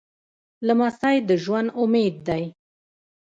لمسی 0.67 1.17
د 1.27 1.29
ژوند 1.43 1.69
امید 1.81 2.15
دی. 2.27 2.43